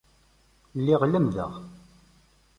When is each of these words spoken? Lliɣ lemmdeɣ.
Lliɣ 0.79 1.01
lemmdeɣ. 1.05 1.51